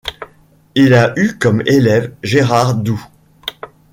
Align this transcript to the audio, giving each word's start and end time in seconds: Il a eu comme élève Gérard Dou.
Il 0.73 0.95
a 0.95 1.13
eu 1.15 1.37
comme 1.37 1.61
élève 1.67 2.11
Gérard 2.23 2.73
Dou. 2.73 3.05